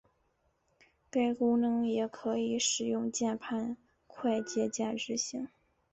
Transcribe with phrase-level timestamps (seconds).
[1.11, 3.77] 该功能也可以使用键盘
[4.07, 5.47] 快捷键执行。